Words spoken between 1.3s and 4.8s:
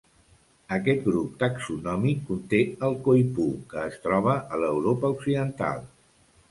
taxonòmic conté el coipú, que es troba a